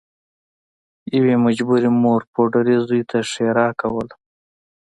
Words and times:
یوې 1.15 1.35
مجبورې 1.45 1.89
مور 2.01 2.21
پوډري 2.33 2.77
زوی 2.87 3.01
ته 3.09 3.17
ښیرا 3.31 3.67
کوله 3.81 4.15